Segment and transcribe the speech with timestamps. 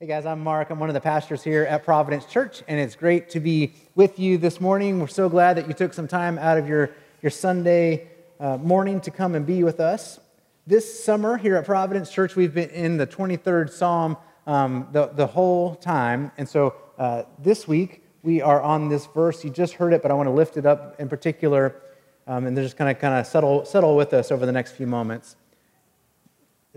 [0.00, 0.70] Hey guys, I'm Mark.
[0.70, 4.20] I'm one of the pastors here at Providence Church, and it's great to be with
[4.20, 5.00] you this morning.
[5.00, 6.90] We're so glad that you took some time out of your,
[7.20, 8.06] your Sunday
[8.38, 10.20] uh, morning to come and be with us.
[10.68, 14.16] This summer here at Providence Church, we've been in the 23rd Psalm
[14.46, 16.30] um, the, the whole time.
[16.38, 19.42] And so uh, this week, we are on this verse.
[19.42, 21.74] You just heard it, but I want to lift it up in particular,
[22.28, 24.86] um, and just kind of kind of settle, settle with us over the next few
[24.86, 25.34] moments.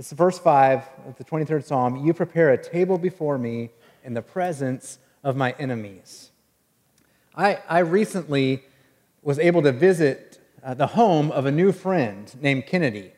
[0.02, 3.70] It's verse 5 of the 23rd Psalm You prepare a table before me
[4.04, 6.32] in the presence of my enemies.
[7.36, 8.64] I, I recently
[9.22, 13.12] was able to visit uh, the home of a new friend named Kennedy.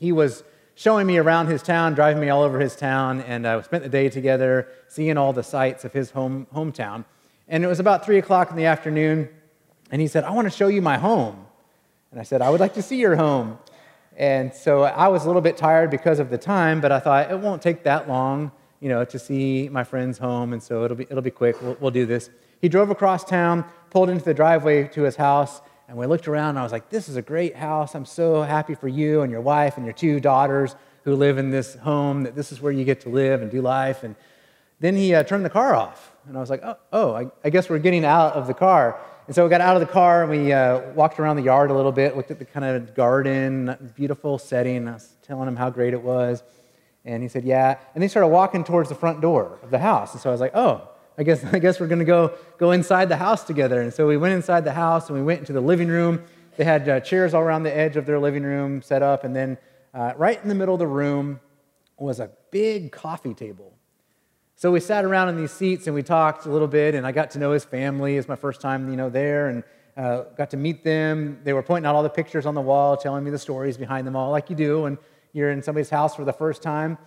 [0.00, 0.42] He was
[0.74, 3.88] showing me around his town, driving me all over his town, and uh, spent the
[3.88, 7.04] day together seeing all the sights of his home, hometown.
[7.46, 9.28] And it was about 3 o'clock in the afternoon,
[9.92, 11.46] and he said, I want to show you my home.
[12.10, 13.56] And I said, I would like to see your home.
[14.16, 17.30] And so I was a little bit tired because of the time, but I thought
[17.30, 20.96] it won't take that long, you know, to see my friend's home, and so it'll
[20.96, 21.60] be, it'll be quick.
[21.60, 22.30] We'll, we'll do this.
[22.60, 26.50] He drove across town, pulled into the driveway to his house, and we looked around,
[26.50, 27.94] and I was like, this is a great house.
[27.94, 31.50] I'm so happy for you and your wife and your two daughters who live in
[31.50, 34.02] this home, that this is where you get to live and do life.
[34.04, 34.14] And
[34.80, 37.50] then he uh, turned the car off, and I was like, oh, oh I, I
[37.50, 39.00] guess we're getting out of the car.
[39.26, 41.70] And so we got out of the car and we uh, walked around the yard
[41.70, 44.86] a little bit, looked at the kind of garden, beautiful setting.
[44.86, 46.42] I was telling him how great it was.
[47.06, 47.78] And he said, Yeah.
[47.94, 50.12] And they started walking towards the front door of the house.
[50.12, 52.72] And so I was like, Oh, I guess, I guess we're going to go, go
[52.72, 53.80] inside the house together.
[53.80, 56.22] And so we went inside the house and we went into the living room.
[56.56, 59.24] They had uh, chairs all around the edge of their living room set up.
[59.24, 59.56] And then
[59.94, 61.40] uh, right in the middle of the room
[61.96, 63.74] was a big coffee table.
[64.56, 67.10] So we sat around in these seats and we talked a little bit, and I
[67.10, 68.16] got to know his family.
[68.16, 69.64] It's my first time, you know, there, and
[69.96, 71.40] uh, got to meet them.
[71.42, 74.06] They were pointing out all the pictures on the wall, telling me the stories behind
[74.06, 74.96] them all, like you do when
[75.32, 76.98] you're in somebody's house for the first time.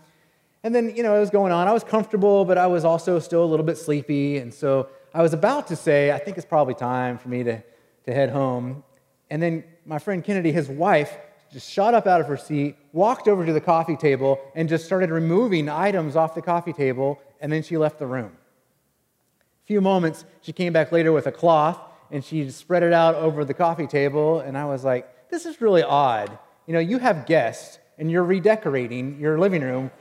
[0.63, 1.69] And then, you know, it was going on.
[1.69, 4.37] I was comfortable, but I was also still a little bit sleepy.
[4.39, 7.63] And so I was about to say, I think it's probably time for me to,
[8.05, 8.83] to head home.
[9.29, 11.17] And then my friend Kennedy, his wife,
[11.51, 14.83] just shot up out of her seat, walked over to the coffee table, and just
[14.83, 18.31] started removing items off the coffee table and then she left the room.
[19.63, 21.79] A few moments, she came back later with a cloth
[22.11, 25.59] and she spread it out over the coffee table, and I was like, this is
[25.59, 26.37] really odd.
[26.65, 29.91] You know, you have guests and you're redecorating your living room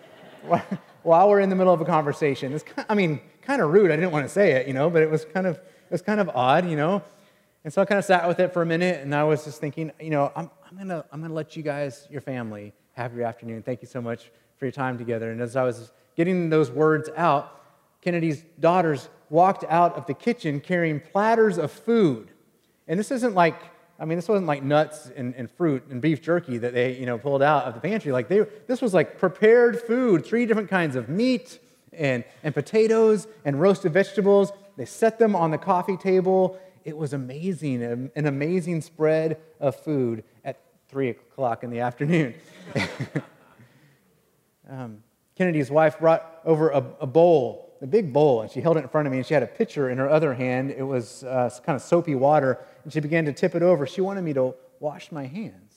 [1.02, 2.52] while we're in the middle of a conversation.
[2.52, 3.90] It's, I mean, kind of rude.
[3.90, 6.02] I didn't want to say it, you know, but it was kind of, it was
[6.02, 7.02] kind of odd, you know.
[7.64, 9.60] And so I kind of sat with it for a minute, and I was just
[9.60, 13.24] thinking, you know, I'm, I'm gonna, I'm gonna let you guys, your family, have your
[13.24, 13.62] afternoon.
[13.62, 15.32] Thank you so much for your time together.
[15.32, 17.62] And as I was getting those words out,
[18.00, 22.30] Kennedy's daughters walked out of the kitchen carrying platters of food.
[22.88, 23.60] And this isn't like,
[23.98, 27.06] I mean, this wasn't like nuts and, and, fruit and beef jerky that they, you
[27.06, 28.12] know, pulled out of the pantry.
[28.12, 31.58] Like they, this was like prepared food, three different kinds of meat
[31.92, 34.52] and, and potatoes and roasted vegetables.
[34.76, 36.58] They set them on the coffee table.
[36.84, 42.34] It was amazing, an amazing spread of food at three o'clock in the afternoon.
[44.70, 45.02] um,
[45.36, 48.88] Kennedy's wife brought over a, a, bowl, a big bowl, and she held it in
[48.88, 50.70] front of me, and she had a pitcher in her other hand.
[50.70, 53.86] It was uh, kind of soapy water, and she began to tip it over.
[53.86, 55.74] She wanted me to wash my hands.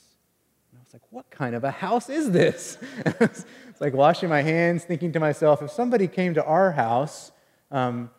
[0.72, 2.78] And I was like, what kind of a house is this?
[3.06, 3.46] it's
[3.80, 7.32] like washing my hands, thinking to myself, if somebody came to our house,
[7.70, 8.10] um,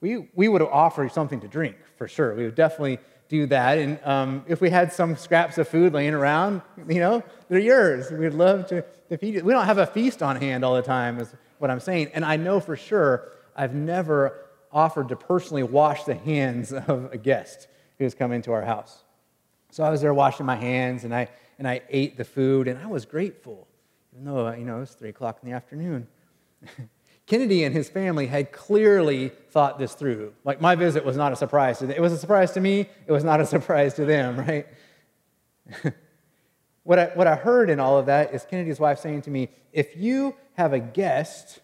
[0.00, 2.34] we, we would offer something to drink for sure.
[2.34, 3.78] We would definitely do that.
[3.78, 8.10] And um, if we had some scraps of food laying around, you know, they're yours.
[8.10, 9.44] We'd love to, to feed you.
[9.44, 12.10] We don't have a feast on hand all the time, is what I'm saying.
[12.14, 17.18] And I know for sure I've never offered to personally wash the hands of a
[17.18, 17.68] guest
[17.98, 19.04] who's come into our house.
[19.70, 21.28] So I was there washing my hands and I,
[21.58, 23.68] and I ate the food and I was grateful,
[24.12, 26.06] even though, you know, it was 3 o'clock in the afternoon.
[27.28, 30.32] Kennedy and his family had clearly thought this through.
[30.44, 31.94] Like, my visit was not a surprise to them.
[31.94, 34.66] It was a surprise to me, it was not a surprise to them, right?
[36.84, 39.50] what, I, what I heard in all of that is Kennedy's wife saying to me,
[39.74, 41.60] if you have a guest,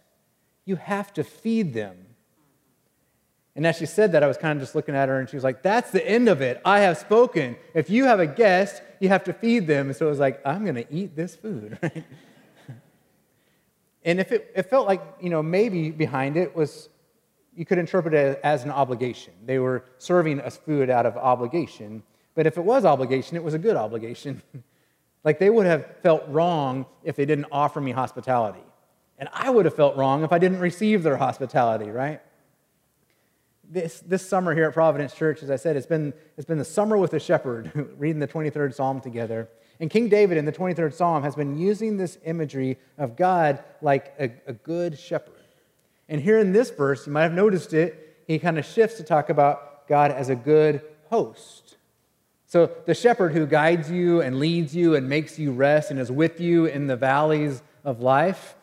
[0.67, 1.97] you have to feed them.
[3.57, 5.37] And as she said that, I was kind of just looking at her and she
[5.37, 6.61] was like, That's the end of it.
[6.65, 7.57] I have spoken.
[7.73, 9.87] If you have a guest, you have to feed them.
[9.87, 12.05] And so it was like, I'm going to eat this food, right?
[14.05, 16.89] And if it, it felt like, you know, maybe behind it was,
[17.57, 19.33] you could interpret it as an obligation.
[19.47, 22.03] They were serving us food out of obligation.
[22.35, 24.43] But if it was obligation, it was a good obligation.
[25.25, 28.63] like they would have felt wrong if they didn't offer me hospitality.
[29.19, 32.21] And I would have felt wrong if I didn't receive their hospitality, right?
[33.71, 36.65] This, this summer here at Providence Church, as I said, it's been, it's been the
[36.65, 39.49] summer with the shepherd, reading the 23rd Psalm together.
[39.81, 44.15] And King David in the 23rd Psalm has been using this imagery of God like
[44.19, 45.35] a, a good shepherd.
[46.09, 49.03] And here in this verse, you might have noticed it, he kind of shifts to
[49.03, 51.77] talk about God as a good host.
[52.47, 56.13] So the shepherd who guides you and leads you and makes you rest and is
[56.13, 58.55] with you in the valleys of life,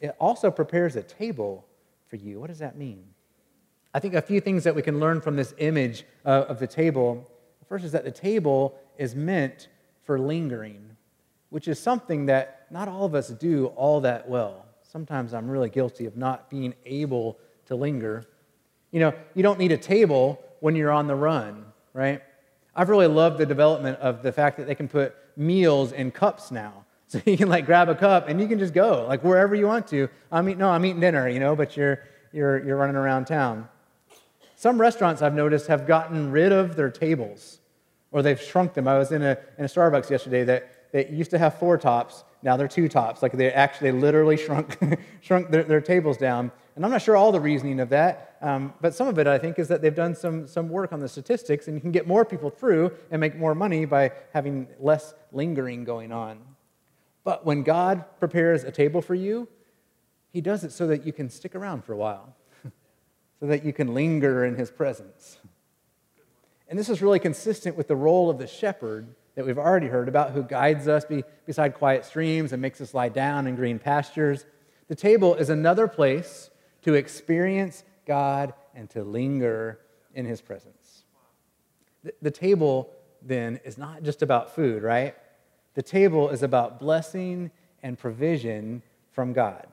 [0.00, 1.66] it also prepares a table
[2.08, 2.40] for you.
[2.40, 3.04] What does that mean?
[3.92, 7.30] I think a few things that we can learn from this image of the table.
[7.68, 9.68] First is that the table is meant
[10.06, 10.96] for lingering,
[11.50, 14.64] which is something that not all of us do all that well.
[14.82, 18.24] Sometimes I'm really guilty of not being able to linger.
[18.92, 22.22] You know, you don't need a table when you're on the run, right?
[22.74, 26.50] I've really loved the development of the fact that they can put meals in cups
[26.50, 26.84] now.
[27.08, 29.68] So you can like grab a cup and you can just go like wherever you
[29.68, 30.08] want to.
[30.32, 32.02] I'm eating, no, I'm eating dinner, you know, but you're,
[32.32, 33.68] you're, you're running around town.
[34.56, 37.60] Some restaurants I've noticed have gotten rid of their tables
[38.16, 38.88] or they've shrunk them.
[38.88, 42.24] I was in a, in a Starbucks yesterday that, that used to have four tops.
[42.42, 43.22] Now they're two tops.
[43.22, 44.78] Like they actually literally shrunk,
[45.20, 46.50] shrunk their, their tables down.
[46.74, 49.36] And I'm not sure all the reasoning of that, um, but some of it I
[49.36, 52.06] think is that they've done some, some work on the statistics and you can get
[52.06, 56.38] more people through and make more money by having less lingering going on.
[57.22, 59.46] But when God prepares a table for you,
[60.32, 62.34] He does it so that you can stick around for a while,
[63.40, 65.36] so that you can linger in His presence.
[66.68, 70.08] And this is really consistent with the role of the shepherd that we've already heard
[70.08, 71.04] about, who guides us
[71.44, 74.46] beside quiet streams and makes us lie down in green pastures.
[74.88, 76.50] The table is another place
[76.82, 79.80] to experience God and to linger
[80.14, 81.04] in his presence.
[82.02, 82.90] The, the table,
[83.22, 85.14] then, is not just about food, right?
[85.74, 87.50] The table is about blessing
[87.82, 88.82] and provision
[89.12, 89.66] from God.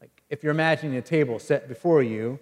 [0.00, 2.40] Like if you're imagining a table set before you,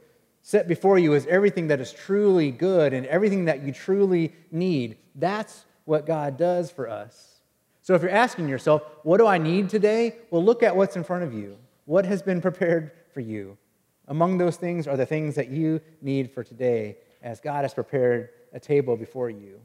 [0.48, 4.96] set before you is everything that is truly good and everything that you truly need.
[5.14, 7.42] That's what God does for us.
[7.82, 10.16] So if you're asking yourself, what do I need today?
[10.30, 11.58] Well, look at what's in front of you.
[11.84, 13.58] What has been prepared for you.
[14.06, 18.30] Among those things are the things that you need for today, as God has prepared
[18.54, 19.60] a table before you.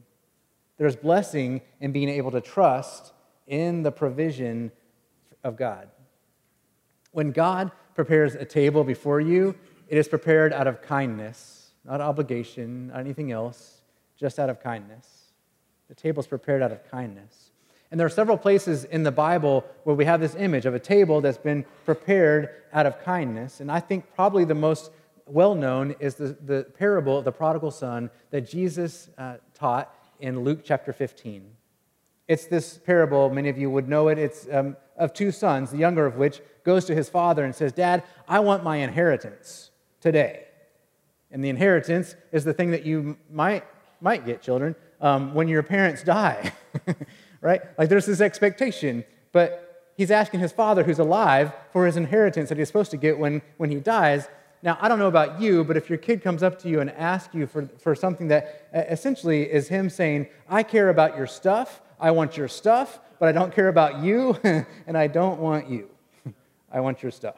[0.76, 3.14] There's blessing in being able to trust
[3.46, 4.70] in the provision
[5.42, 5.88] of God.
[7.12, 9.54] When God prepares a table before you,
[9.88, 13.82] it is prepared out of kindness, not obligation, not anything else,
[14.16, 15.32] just out of kindness.
[15.88, 17.50] The table is prepared out of kindness.
[17.90, 20.80] And there are several places in the Bible where we have this image of a
[20.80, 23.60] table that's been prepared out of kindness.
[23.60, 24.90] And I think probably the most
[25.26, 30.40] well known is the, the parable of the prodigal son that Jesus uh, taught in
[30.40, 31.44] Luke chapter 15.
[32.26, 34.18] It's this parable, many of you would know it.
[34.18, 37.72] It's um, of two sons, the younger of which goes to his father and says,
[37.72, 39.70] Dad, I want my inheritance
[40.04, 40.44] today.
[41.30, 43.64] And the inheritance is the thing that you might,
[44.02, 46.52] might get, children, um, when your parents die.
[47.40, 47.62] right?
[47.78, 49.02] Like there's this expectation,
[49.32, 53.18] but he's asking his father who's alive for his inheritance that he's supposed to get
[53.18, 54.28] when, when he dies.
[54.62, 56.90] Now, I don't know about you, but if your kid comes up to you and
[56.90, 61.80] asks you for, for something that essentially is him saying, I care about your stuff,
[61.98, 64.38] I want your stuff, but I don't care about you,
[64.86, 65.88] and I don't want you.
[66.70, 67.36] I want your stuff.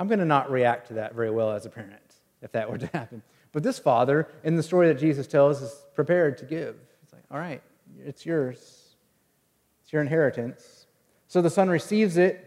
[0.00, 2.00] I'm going to not react to that very well as a parent
[2.40, 3.22] if that were to happen.
[3.52, 6.76] But this father, in the story that Jesus tells, is prepared to give.
[7.02, 7.60] It's like, all right,
[8.02, 8.94] it's yours.
[9.82, 10.86] It's your inheritance.
[11.28, 12.46] So the son receives it.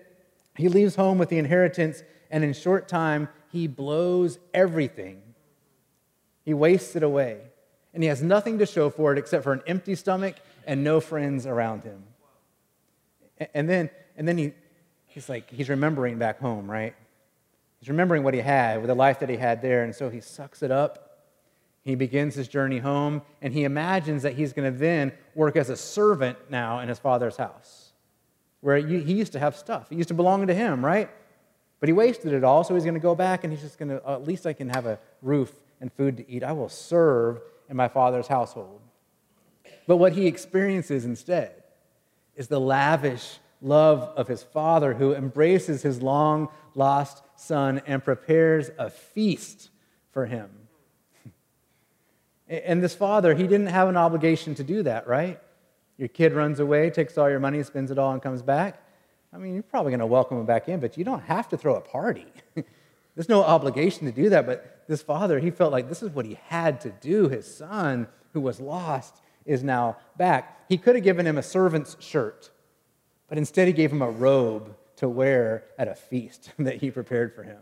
[0.58, 2.02] He leaves home with the inheritance,
[2.32, 5.22] and in short time, he blows everything.
[6.44, 7.38] He wastes it away.
[7.94, 11.00] And he has nothing to show for it except for an empty stomach and no
[11.00, 12.04] friends around him.
[13.54, 14.54] And then, and then he,
[15.06, 16.96] he's like, he's remembering back home, right?
[17.84, 20.22] He's remembering what he had, with the life that he had there, and so he
[20.22, 21.14] sucks it up
[21.84, 25.70] he begins his journey home, and he imagines that he's going to then work as
[25.70, 27.92] a servant now in his father's house,
[28.62, 29.92] where he used to have stuff.
[29.92, 31.10] It used to belong to him, right?
[31.82, 33.90] But he wasted it all, so he's going to go back and he's just going
[33.90, 36.42] to, at least I can have a roof and food to eat.
[36.42, 38.80] I will serve in my father's household.
[39.86, 41.64] But what he experiences instead
[42.38, 48.70] is the lavish love of his father who embraces his long lost son and prepares
[48.78, 49.70] a feast
[50.12, 50.50] for him
[52.48, 55.40] and this father, he didn't have an obligation to do that, right?
[55.98, 58.82] Your kid runs away, takes all your money, spends it all, and comes back.
[59.32, 61.58] I mean, you're probably going to welcome him back in, but you don't have to
[61.58, 62.28] throw a party.
[63.16, 64.46] There's no obligation to do that.
[64.46, 67.30] But this father, he felt like this is what he had to do.
[67.30, 70.66] His son, who was lost, is now back.
[70.70, 72.50] He could have given him a servant's shirt,
[73.28, 77.36] but instead he gave him a robe to wear at a feast that he prepared
[77.36, 77.60] for him.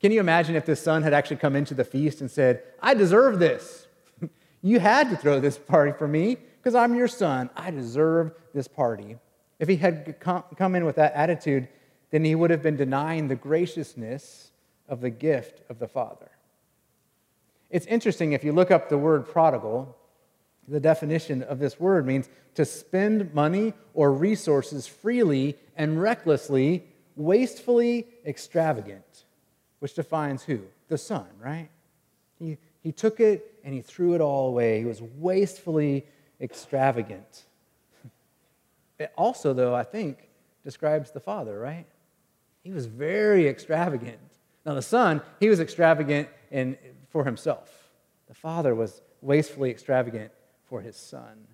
[0.00, 2.94] Can you imagine if the son had actually come into the feast and said, I
[2.94, 3.88] deserve this?
[4.62, 7.50] you had to throw this party for me because I'm your son.
[7.56, 9.16] I deserve this party.
[9.58, 11.66] If he had come in with that attitude,
[12.10, 14.52] then he would have been denying the graciousness
[14.88, 16.30] of the gift of the Father.
[17.68, 19.96] It's interesting if you look up the word prodigal,
[20.68, 26.84] the definition of this word means to spend money or resources freely and recklessly,
[27.16, 29.24] wastefully extravagant,
[29.80, 30.60] which defines who?
[30.88, 31.68] The son, right?
[32.38, 34.78] He, he took it and he threw it all away.
[34.78, 36.06] He was wastefully
[36.40, 37.44] extravagant.
[38.98, 40.28] It also, though, I think,
[40.64, 41.86] describes the father, right?
[42.62, 44.18] He was very extravagant.
[44.64, 46.76] Now, the son, he was extravagant in,
[47.10, 47.88] for himself.
[48.28, 50.30] The father was wastefully extravagant
[50.72, 51.48] for his son.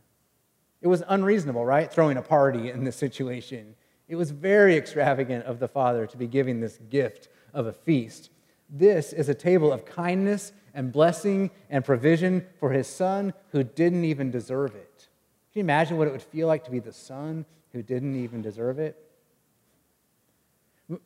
[0.81, 1.93] It was unreasonable, right?
[1.93, 3.75] Throwing a party in this situation.
[4.07, 8.31] It was very extravagant of the father to be giving this gift of a feast.
[8.71, 14.05] This is a table of kindness and blessing and provision for his son who didn't
[14.05, 15.09] even deserve it.
[15.53, 18.41] Can you imagine what it would feel like to be the son who didn't even
[18.41, 19.05] deserve it?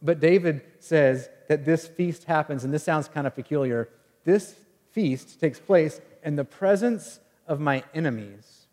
[0.03, 3.89] But David says that this feast happens, and this sounds kind of peculiar.
[4.25, 4.55] This
[4.91, 8.67] feast takes place in the presence of my enemies.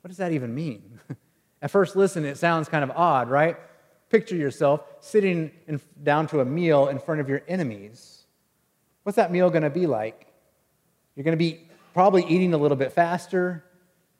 [0.00, 1.00] What does that even mean?
[1.62, 3.56] At first listen, it sounds kind of odd, right?
[4.10, 8.24] Picture yourself sitting in, down to a meal in front of your enemies.
[9.02, 10.26] What's that meal going to be like?
[11.14, 13.64] You're going to be probably eating a little bit faster.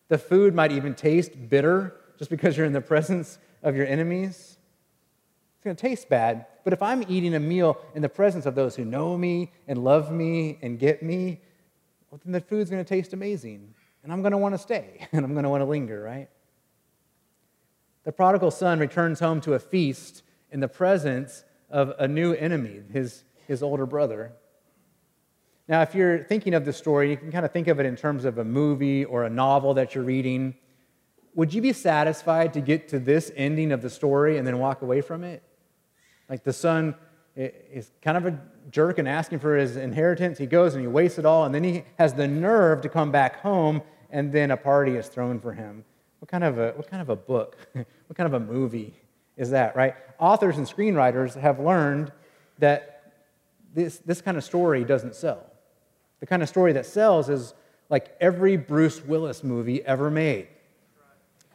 [0.08, 4.56] The food might even taste bitter just because you're in the presence of your enemies.
[5.56, 6.46] It's going to taste bad.
[6.62, 9.82] But if I'm eating a meal in the presence of those who know me and
[9.82, 11.40] love me and get me,
[12.14, 13.74] well, then the food's going to taste amazing.
[14.04, 16.28] And I'm going to want to stay and I'm going to want to linger, right?
[18.04, 22.82] The prodigal son returns home to a feast in the presence of a new enemy,
[22.92, 24.30] his, his older brother.
[25.66, 27.96] Now, if you're thinking of the story, you can kind of think of it in
[27.96, 30.54] terms of a movie or a novel that you're reading.
[31.34, 34.82] Would you be satisfied to get to this ending of the story and then walk
[34.82, 35.42] away from it?
[36.28, 36.94] Like the son
[37.36, 38.38] is kind of a
[38.70, 40.38] jerk and asking for his inheritance.
[40.38, 43.10] He goes and he wastes it all, and then he has the nerve to come
[43.10, 45.84] back home, and then a party is thrown for him.
[46.20, 48.94] What kind of a, what kind of a book, what kind of a movie
[49.36, 49.94] is that, right?
[50.18, 52.12] Authors and screenwriters have learned
[52.58, 53.12] that
[53.74, 55.44] this, this kind of story doesn't sell.
[56.20, 57.54] The kind of story that sells is
[57.90, 60.48] like every Bruce Willis movie ever made.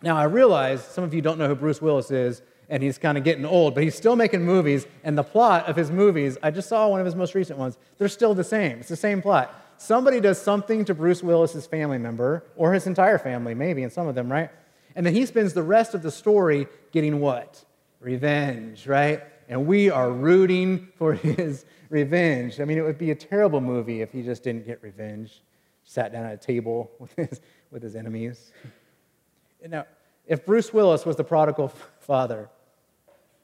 [0.01, 3.17] Now, I realize some of you don't know who Bruce Willis is, and he's kind
[3.17, 6.51] of getting old, but he's still making movies, and the plot of his movies, I
[6.51, 8.79] just saw one of his most recent ones, they're still the same.
[8.79, 9.53] It's the same plot.
[9.77, 14.07] Somebody does something to Bruce Willis's family member, or his entire family, maybe, and some
[14.07, 14.51] of them, right?
[14.95, 17.63] And then he spends the rest of the story getting what?
[17.99, 19.23] Revenge, right?
[19.47, 22.59] And we are rooting for his revenge.
[22.59, 25.41] I mean, it would be a terrible movie if he just didn't get revenge,
[25.85, 28.51] sat down at a table with his, with his enemies.
[29.67, 29.85] Now,
[30.27, 32.49] if Bruce Willis was the prodigal father,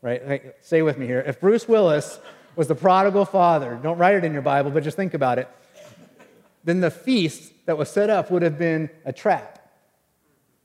[0.05, 0.53] right?
[0.61, 1.23] Say with me here.
[1.25, 2.19] If Bruce Willis
[2.55, 5.49] was the prodigal father, don't write it in your Bible, but just think about it,
[6.63, 9.67] then the feast that was set up would have been a trap,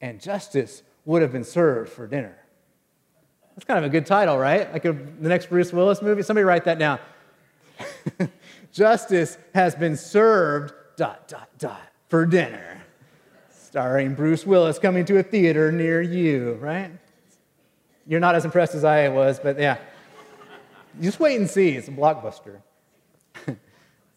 [0.00, 2.36] and justice would have been served for dinner.
[3.54, 4.70] That's kind of a good title, right?
[4.72, 6.22] Like a, the next Bruce Willis movie.
[6.22, 6.98] Somebody write that down.
[8.72, 12.82] justice has been served, dot, dot, dot, for dinner.
[13.50, 16.90] Starring Bruce Willis coming to a theater near you, right?
[18.10, 19.76] You're not as impressed as I was, but yeah.
[21.00, 21.76] Just wait and see.
[21.76, 22.56] It's a blockbuster.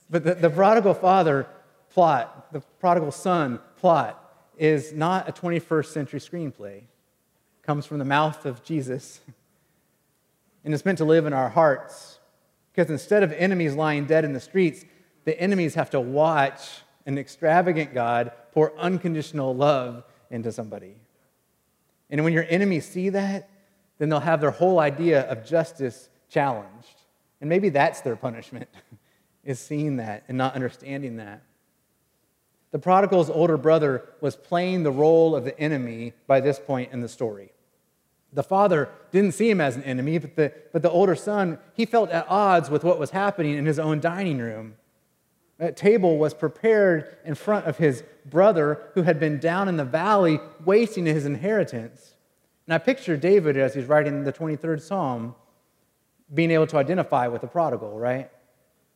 [0.09, 1.45] but the, the prodigal father
[1.91, 6.77] plot, the prodigal son plot, is not a 21st century screenplay.
[6.77, 6.87] It
[7.61, 9.19] comes from the mouth of Jesus.
[10.65, 12.17] And it's meant to live in our hearts.
[12.73, 14.85] Because instead of enemies lying dead in the streets,
[15.25, 20.95] the enemies have to watch an extravagant God pour unconditional love into somebody.
[22.09, 23.51] And when your enemies see that,
[23.97, 27.01] then they'll have their whole idea of justice challenged.
[27.41, 28.69] And maybe that's their punishment,
[29.43, 31.43] is seeing that and not understanding that.
[32.71, 37.01] The prodigal's older brother was playing the role of the enemy by this point in
[37.01, 37.51] the story.
[38.33, 41.85] The father didn't see him as an enemy, but the, but the older son, he
[41.85, 44.75] felt at odds with what was happening in his own dining room.
[45.59, 49.85] A table was prepared in front of his brother who had been down in the
[49.85, 52.12] valley wasting his inheritance.
[52.65, 55.35] And I picture David as he's writing the 23rd Psalm
[56.33, 58.29] being able to identify with the prodigal, right?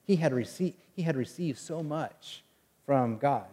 [0.04, 2.44] He had, received, he had received so much
[2.86, 3.46] from God.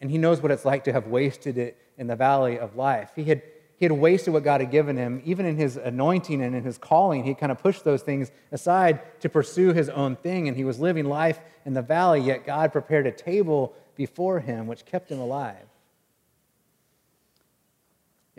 [0.00, 3.10] And he knows what it's like to have wasted it in the valley of life.
[3.16, 3.42] He had,
[3.76, 5.22] he had wasted what God had given him.
[5.24, 9.20] Even in his anointing and in his calling, he kind of pushed those things aside
[9.20, 10.48] to pursue his own thing.
[10.48, 14.66] And he was living life in the valley, yet God prepared a table before him,
[14.66, 15.69] which kept him alive.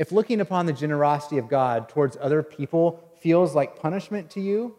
[0.01, 4.73] If looking upon the generosity of God towards other people feels like punishment to you,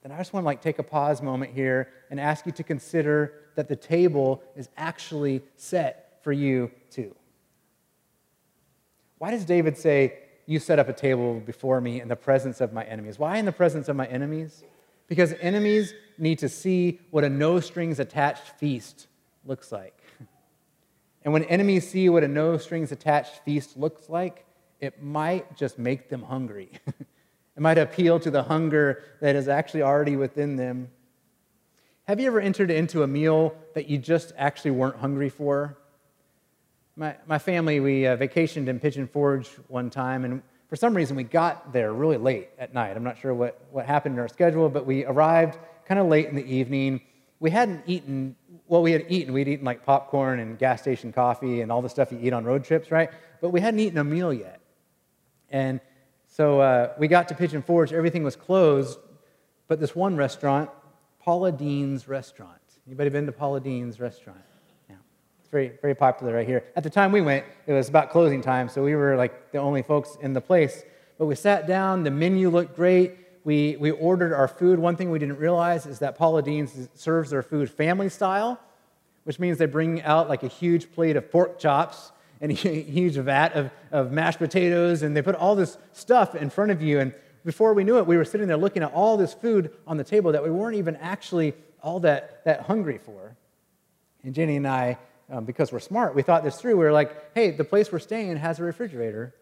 [0.00, 2.62] then I just want to like take a pause moment here and ask you to
[2.62, 7.16] consider that the table is actually set for you too.
[9.18, 10.14] Why does David say,
[10.46, 13.18] You set up a table before me in the presence of my enemies?
[13.18, 14.62] Why in the presence of my enemies?
[15.08, 19.08] Because enemies need to see what a no strings attached feast
[19.44, 19.95] looks like.
[21.26, 24.46] And when enemies see what a no strings attached feast looks like,
[24.80, 26.70] it might just make them hungry.
[26.86, 27.04] it
[27.56, 30.88] might appeal to the hunger that is actually already within them.
[32.04, 35.76] Have you ever entered into a meal that you just actually weren't hungry for?
[36.94, 41.16] My, my family, we uh, vacationed in Pigeon Forge one time, and for some reason
[41.16, 42.96] we got there really late at night.
[42.96, 46.28] I'm not sure what, what happened in our schedule, but we arrived kind of late
[46.28, 47.00] in the evening.
[47.40, 48.36] We hadn't eaten
[48.68, 49.32] well, we had eaten.
[49.32, 52.44] We'd eaten like popcorn and gas station coffee and all the stuff you eat on
[52.44, 53.10] road trips, right?
[53.40, 54.60] But we hadn't eaten a meal yet.
[55.50, 55.80] And
[56.26, 57.92] so uh, we got to Pigeon Forge.
[57.92, 58.98] Everything was closed,
[59.68, 60.70] but this one restaurant,
[61.20, 62.52] Paula Deen's Restaurant.
[62.86, 64.38] Anybody been to Paula Deen's Restaurant?
[64.88, 64.96] Yeah,
[65.40, 66.64] it's very, very popular right here.
[66.76, 69.58] At the time we went, it was about closing time, so we were like the
[69.58, 70.84] only folks in the place.
[71.18, 72.02] But we sat down.
[72.02, 74.80] The menu looked great we, we ordered our food.
[74.80, 78.58] One thing we didn't realize is that Paula Deen's serves their food family style,
[79.22, 82.10] which means they bring out like a huge plate of pork chops
[82.40, 86.50] and a huge vat of, of mashed potatoes, and they put all this stuff in
[86.50, 86.98] front of you.
[86.98, 89.96] And before we knew it, we were sitting there looking at all this food on
[89.96, 93.36] the table that we weren't even actually all that, that hungry for.
[94.24, 94.98] And Jenny and I,
[95.30, 96.76] um, because we're smart, we thought this through.
[96.78, 99.36] We were like, hey, the place we're staying has a refrigerator.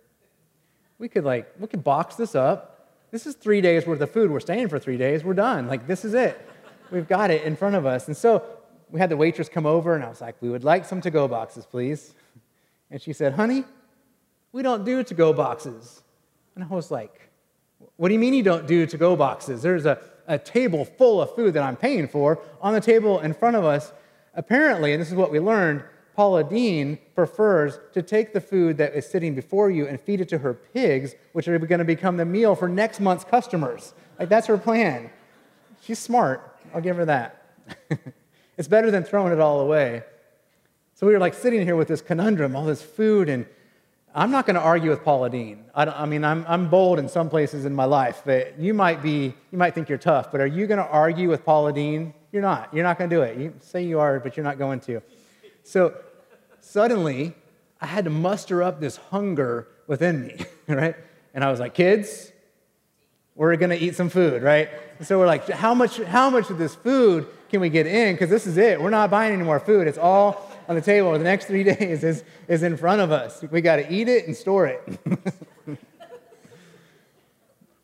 [0.98, 2.73] We could like, we could box this up
[3.14, 4.28] this is three days worth of food.
[4.28, 5.22] We're staying for three days.
[5.22, 5.68] We're done.
[5.68, 6.48] Like, this is it.
[6.90, 8.08] We've got it in front of us.
[8.08, 8.42] And so
[8.90, 11.12] we had the waitress come over, and I was like, We would like some to
[11.12, 12.12] go boxes, please.
[12.90, 13.66] And she said, Honey,
[14.50, 16.02] we don't do to go boxes.
[16.56, 17.30] And I was like,
[17.98, 19.62] What do you mean you don't do to go boxes?
[19.62, 23.32] There's a, a table full of food that I'm paying for on the table in
[23.32, 23.92] front of us.
[24.34, 28.94] Apparently, and this is what we learned, Paula Deen prefers to take the food that
[28.94, 32.16] is sitting before you and feed it to her pigs, which are going to become
[32.16, 33.94] the meal for next month's customers.
[34.18, 35.10] Like, that's her plan.
[35.82, 36.58] She's smart.
[36.72, 37.44] I'll give her that.
[38.56, 40.02] it's better than throwing it all away.
[40.94, 43.46] So we were like sitting here with this conundrum, all this food, and
[44.14, 45.64] I'm not going to argue with Paula Deen.
[45.74, 49.02] I, I, mean, I'm, I'm bold in some places in my life, but you might
[49.02, 52.14] be, you might think you're tough, but are you going to argue with Paula Deen?
[52.30, 52.72] You're not.
[52.72, 53.36] You're not going to do it.
[53.36, 55.02] You say you are, but you're not going to.
[55.64, 55.96] So
[56.60, 57.34] suddenly,
[57.80, 60.36] I had to muster up this hunger within me,
[60.68, 60.94] right?
[61.34, 62.30] And I was like, kids,
[63.34, 64.68] we're to eat some food, right?
[64.98, 68.14] And so we're like, how much, how much of this food can we get in?
[68.14, 68.80] Because this is it.
[68.80, 69.88] We're not buying any more food.
[69.88, 71.12] It's all on the table.
[71.12, 73.42] The next three days is, is in front of us.
[73.50, 74.98] We got to eat it and store it.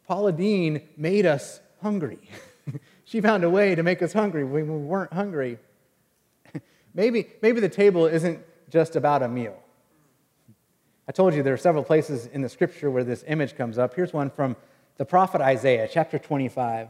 [0.06, 2.18] Paula Deen made us hungry.
[3.04, 5.58] she found a way to make us hungry when we weren't hungry.
[6.94, 9.56] Maybe, maybe the table isn't just about a meal.
[11.08, 13.94] I told you there are several places in the scripture where this image comes up.
[13.94, 14.56] Here's one from
[14.96, 16.88] the prophet Isaiah, chapter 25.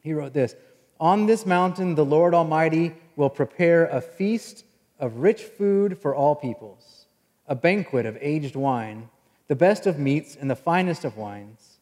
[0.00, 0.54] He wrote this
[1.00, 4.64] On this mountain, the Lord Almighty will prepare a feast
[4.98, 7.06] of rich food for all peoples,
[7.46, 9.08] a banquet of aged wine,
[9.48, 11.78] the best of meats and the finest of wines.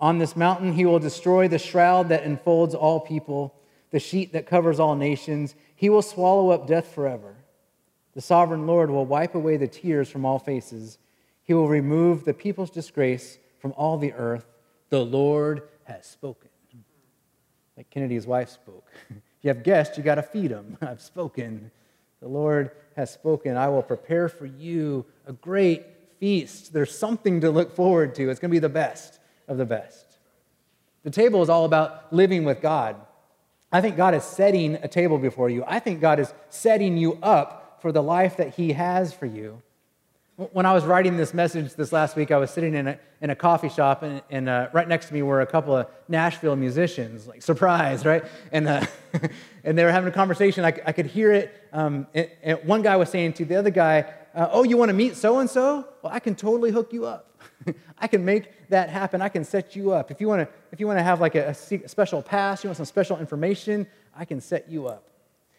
[0.00, 3.54] On this mountain, he will destroy the shroud that enfolds all people,
[3.90, 7.36] the sheet that covers all nations he will swallow up death forever.
[8.14, 10.98] The sovereign Lord will wipe away the tears from all faces.
[11.44, 14.44] He will remove the people's disgrace from all the earth.
[14.88, 16.48] The Lord has spoken.
[17.76, 18.90] Like Kennedy's wife spoke.
[19.38, 20.76] If you have guests, you got to feed them.
[20.82, 21.70] I've spoken.
[22.20, 23.56] The Lord has spoken.
[23.56, 25.86] I will prepare for you a great
[26.18, 26.72] feast.
[26.72, 28.30] There's something to look forward to.
[28.30, 30.18] It's going to be the best of the best.
[31.04, 32.96] The table is all about living with God.
[33.70, 35.62] I think God is setting a table before you.
[35.66, 39.62] I think God is setting you up for the life that He has for you.
[40.36, 43.30] When I was writing this message this last week, I was sitting in a, in
[43.30, 46.54] a coffee shop, and, and uh, right next to me were a couple of Nashville
[46.54, 48.24] musicians, like surprise, right?
[48.52, 48.86] And, uh,
[49.64, 50.64] and they were having a conversation.
[50.64, 51.52] I, I could hear it.
[51.72, 54.90] Um, and, and, one guy was saying to the other guy, uh, Oh, you want
[54.90, 55.88] to meet so and so?
[56.02, 57.27] Well, I can totally hook you up.
[57.98, 59.22] I can make that happen.
[59.22, 60.10] I can set you up.
[60.10, 62.68] If you want to, if you want to have like a, a special pass, you
[62.68, 65.08] want some special information, I can set you up.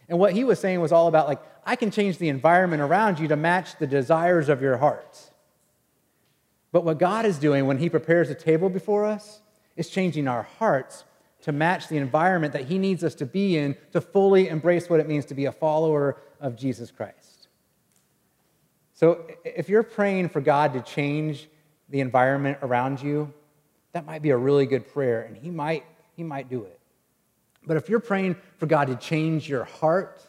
[0.08, 3.20] And what he was saying was all about like, I can change the environment around
[3.20, 5.32] you to match the desires of your heart.
[6.72, 9.42] But what God is doing when he prepares a table before us
[9.76, 11.04] is changing our hearts
[11.42, 15.00] to match the environment that he needs us to be in to fully embrace what
[15.00, 17.48] it means to be a follower of Jesus Christ.
[18.94, 21.48] So if you're praying for God to change
[21.90, 23.34] the environment around you,
[23.94, 25.84] that might be a really good prayer, and He might,
[26.16, 26.80] he might do it.
[27.66, 30.22] But if you're praying for God to change your heart,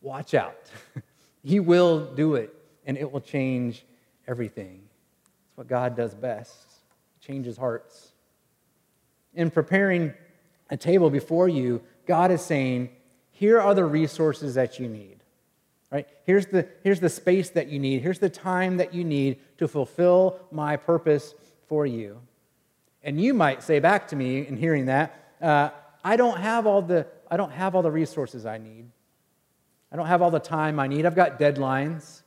[0.00, 0.70] watch out.
[1.44, 2.54] he will do it,
[2.86, 3.84] and it will change
[4.26, 4.82] everything.
[5.48, 6.56] It's what God does best,
[7.20, 8.12] changes hearts.
[9.34, 10.14] In preparing
[10.70, 12.90] a table before you, God is saying,
[13.30, 15.17] here are the resources that you need.
[15.90, 16.06] Right?
[16.24, 18.02] Here's the, here's the space that you need.
[18.02, 21.34] Here's the time that you need to fulfill my purpose
[21.66, 22.20] for you.
[23.02, 25.70] And you might say back to me in hearing that, uh,
[26.04, 28.86] I, don't have all the, I don't have all the resources I need.
[29.90, 31.06] I don't have all the time I need.
[31.06, 32.22] I've got deadlines.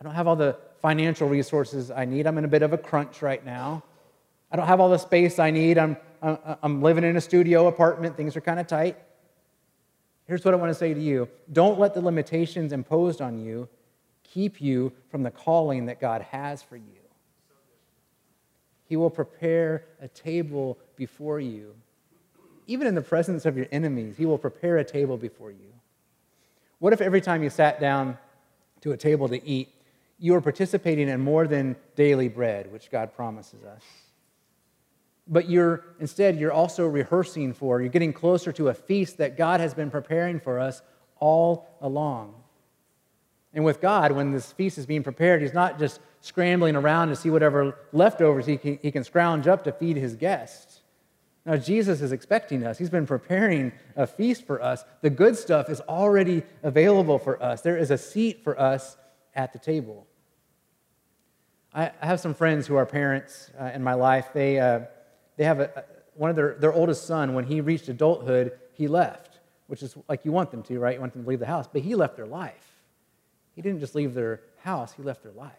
[0.00, 2.26] I don't have all the financial resources I need.
[2.26, 3.82] I'm in a bit of a crunch right now.
[4.50, 5.76] I don't have all the space I need.
[5.76, 8.16] I'm, I'm living in a studio apartment.
[8.16, 8.96] Things are kind of tight.
[10.30, 13.68] Here's what I want to say to you don't let the limitations imposed on you
[14.22, 17.02] keep you from the calling that God has for you.
[18.84, 21.74] He will prepare a table before you.
[22.68, 25.72] Even in the presence of your enemies, He will prepare a table before you.
[26.78, 28.16] What if every time you sat down
[28.82, 29.74] to a table to eat,
[30.20, 33.82] you were participating in more than daily bread, which God promises us?
[35.30, 39.60] But you're instead you're also rehearsing for you're getting closer to a feast that god
[39.60, 40.82] has been preparing for us
[41.20, 42.34] all along.
[43.54, 47.16] And with god when this feast is being prepared he's not just scrambling around to
[47.16, 50.80] see whatever leftovers he can, he can scrounge up to feed his guests.
[51.46, 52.76] Now jesus is expecting us.
[52.76, 54.84] He's been preparing a feast for us.
[55.00, 57.62] The good stuff is already available for us.
[57.62, 58.96] There is a seat for us
[59.34, 60.06] at the table.
[61.72, 64.30] I, I have some friends who are parents uh, in my life.
[64.34, 64.80] They uh,
[65.40, 65.84] they have a,
[66.16, 70.26] one of their, their oldest son, when he reached adulthood, he left, which is like
[70.26, 70.96] you want them to, right?
[70.96, 71.66] You want them to leave the house.
[71.66, 72.82] But he left their life.
[73.56, 75.54] He didn't just leave their house, he left their life.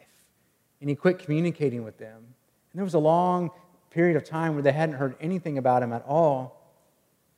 [0.82, 2.18] And he quit communicating with them.
[2.18, 3.50] And there was a long
[3.90, 6.62] period of time where they hadn't heard anything about him at all.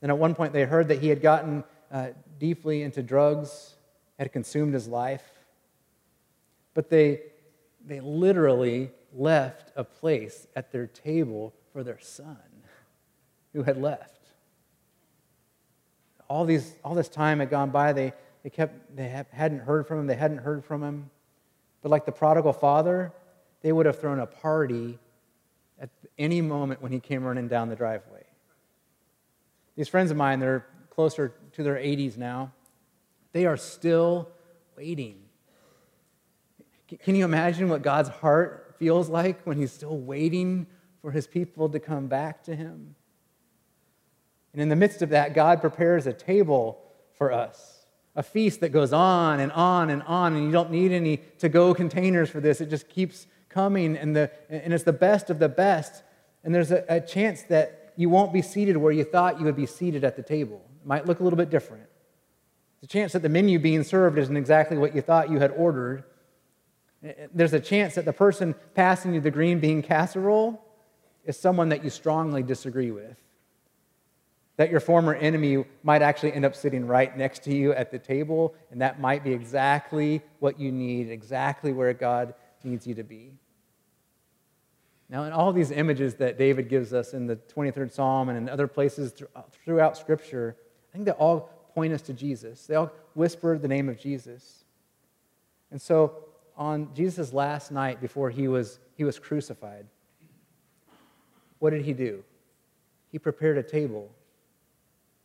[0.02, 2.08] And at one point, they heard that he had gotten uh,
[2.40, 3.76] deeply into drugs,
[4.20, 5.24] had consumed his life.
[6.74, 7.22] But they,
[7.86, 12.38] they literally left a place at their table for their son
[13.52, 14.22] who had left.
[16.30, 17.92] All, these, all this time had gone by.
[17.92, 20.08] They, they, kept, they hadn't heard from him.
[20.08, 21.10] They hadn't heard from him.
[21.82, 23.12] But like the prodigal father,
[23.62, 25.00] they would have thrown a party
[25.80, 28.24] at any moment when he came running down the driveway.
[29.76, 32.54] These friends of mine, they're closer to their 80s now.
[33.32, 34.30] They are still
[34.78, 35.20] waiting.
[37.00, 40.68] Can you imagine what God's heart feels like when he's still waiting
[41.04, 42.96] for his people to come back to him.
[44.54, 46.80] And in the midst of that, God prepares a table
[47.18, 47.86] for us,
[48.16, 51.50] a feast that goes on and on and on, and you don't need any to
[51.50, 52.62] go containers for this.
[52.62, 56.04] It just keeps coming, and, the, and it's the best of the best.
[56.46, 59.58] And there's a, a chance that you won't be seated where you thought you would
[59.58, 60.64] be seated at the table.
[60.82, 61.84] It might look a little bit different.
[62.82, 66.06] A chance that the menu being served isn't exactly what you thought you had ordered.
[67.04, 70.64] Eh, eh, there's a chance that the person passing you the green bean casserole
[71.26, 73.20] is someone that you strongly disagree with.
[74.58, 77.98] That your former enemy might actually end up sitting right next to you at the
[78.00, 83.04] table, and that might be exactly what you need, exactly where God needs you to
[83.04, 83.34] be.
[85.10, 88.50] Now, in all these images that David gives us in the 23rd Psalm and in
[88.50, 90.56] other places uh, throughout Scripture,
[90.92, 92.66] I think they all point us to Jesus.
[92.66, 94.64] They all whisper the name of Jesus.
[95.72, 99.88] And so, on Jesus' last night before he was, he was crucified,
[101.64, 102.26] what did he do?
[103.10, 104.12] He prepared a table.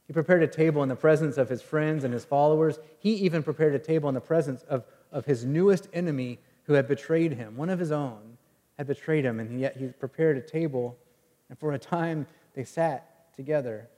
[0.07, 2.79] He prepared a table in the presence of his friends and his followers.
[3.01, 6.87] He even prepared a table in the presence of, of his newest enemy who had
[6.87, 7.57] betrayed him.
[7.57, 8.39] One of his own
[8.77, 10.97] had betrayed him, and yet he prepared a table,
[11.49, 13.89] and for a time they sat together.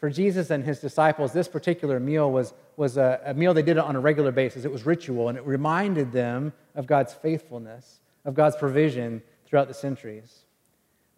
[0.00, 3.78] For Jesus and his disciples, this particular meal was, was a, a meal they did
[3.78, 4.64] on a regular basis.
[4.64, 9.74] It was ritual, and it reminded them of God's faithfulness, of God's provision throughout the
[9.74, 10.40] centuries.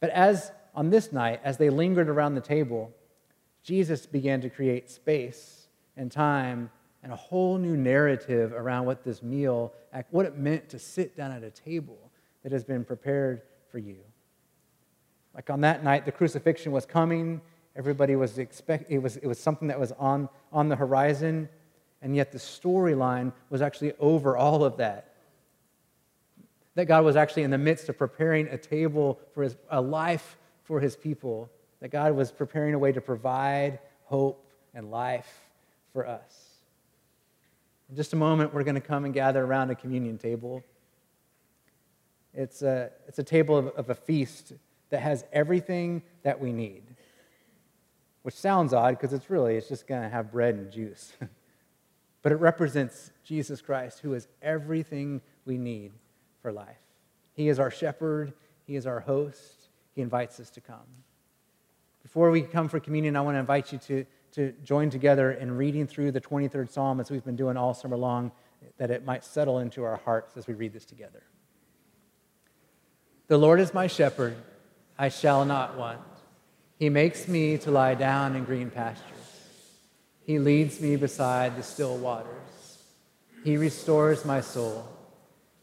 [0.00, 2.92] But as on this night, as they lingered around the table,
[3.62, 6.70] Jesus began to create space and time
[7.02, 9.72] and a whole new narrative around what this meal,
[10.10, 12.10] what it meant to sit down at a table
[12.42, 13.98] that has been prepared for you.
[15.34, 17.40] Like on that night, the crucifixion was coming.
[17.76, 21.48] Everybody was expect it was, it was something that was on, on the horizon,
[22.02, 25.05] and yet the storyline was actually over all of that
[26.76, 30.36] that God was actually in the midst of preparing a table for his, a life
[30.62, 35.40] for his people, that God was preparing a way to provide hope and life
[35.92, 36.50] for us.
[37.88, 40.62] In just a moment, we're going to come and gather around a communion table.
[42.34, 44.52] It's a, it's a table of, of a feast
[44.90, 46.82] that has everything that we need,
[48.20, 51.14] which sounds odd because it's really, it's just going to have bread and juice.
[52.22, 55.92] but it represents Jesus Christ, who is everything we need
[56.46, 56.78] for life.
[57.32, 58.32] He is our shepherd,
[58.68, 60.86] He is our host, He invites us to come.
[62.04, 65.56] Before we come for communion, I want to invite you to, to join together in
[65.56, 68.30] reading through the 23rd Psalm as we've been doing all summer long,
[68.78, 71.24] that it might settle into our hearts as we read this together.
[73.26, 74.36] The Lord is my shepherd,
[74.96, 75.98] I shall not want.
[76.78, 79.02] He makes me to lie down in green pastures.
[80.24, 82.84] He leads me beside the still waters.
[83.42, 84.92] He restores my soul.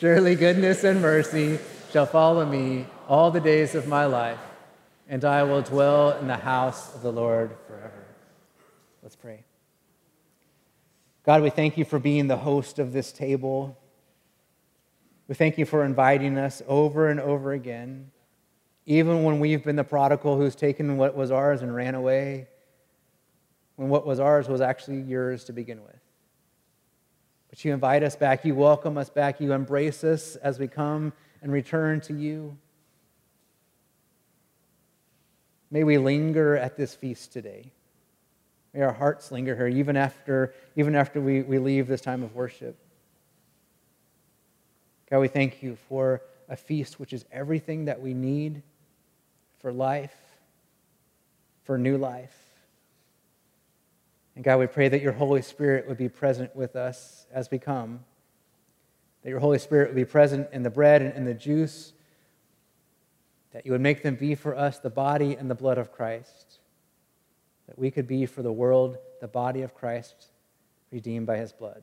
[0.00, 1.58] Surely goodness and mercy
[1.92, 4.38] shall follow me all the days of my life,
[5.10, 8.06] and I will dwell in the house of the Lord forever.
[9.02, 9.44] Let's pray.
[11.26, 13.78] God, we thank you for being the host of this table.
[15.28, 18.10] We thank you for inviting us over and over again,
[18.86, 22.48] even when we've been the prodigal who's taken what was ours and ran away,
[23.76, 26.00] when what was ours was actually yours to begin with.
[27.50, 31.12] But you invite us back, you welcome us back, you embrace us as we come
[31.42, 32.56] and return to you.
[35.70, 37.72] May we linger at this feast today.
[38.72, 42.34] May our hearts linger here even after, even after we, we leave this time of
[42.36, 42.76] worship.
[45.10, 48.62] God, we thank you for a feast which is everything that we need
[49.58, 50.14] for life,
[51.64, 52.49] for new life.
[54.40, 57.58] And God, we pray that your Holy Spirit would be present with us as we
[57.58, 58.00] come,
[59.22, 61.92] that your Holy Spirit would be present in the bread and in the juice,
[63.52, 66.58] that you would make them be for us the body and the blood of Christ,
[67.66, 70.28] that we could be for the world the body of Christ
[70.90, 71.82] redeemed by his blood.